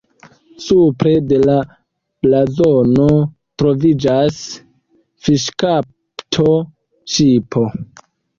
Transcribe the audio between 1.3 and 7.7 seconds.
de la blazono troviĝas fiŝkapto-ŝipo.